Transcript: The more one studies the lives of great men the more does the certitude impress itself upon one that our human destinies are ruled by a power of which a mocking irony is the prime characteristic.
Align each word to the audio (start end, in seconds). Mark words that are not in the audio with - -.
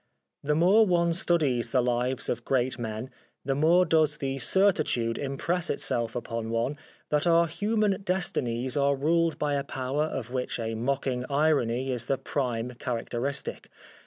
The 0.43 0.55
more 0.55 0.83
one 0.83 1.13
studies 1.13 1.71
the 1.71 1.83
lives 1.83 2.27
of 2.27 2.43
great 2.43 2.79
men 2.79 3.11
the 3.45 3.53
more 3.53 3.85
does 3.85 4.17
the 4.17 4.39
certitude 4.39 5.19
impress 5.19 5.69
itself 5.69 6.15
upon 6.15 6.49
one 6.49 6.79
that 7.09 7.27
our 7.27 7.45
human 7.45 8.01
destinies 8.01 8.75
are 8.75 8.95
ruled 8.95 9.37
by 9.37 9.53
a 9.53 9.63
power 9.63 10.05
of 10.05 10.31
which 10.31 10.57
a 10.59 10.73
mocking 10.73 11.23
irony 11.29 11.91
is 11.91 12.05
the 12.07 12.17
prime 12.17 12.71
characteristic. 12.79 13.69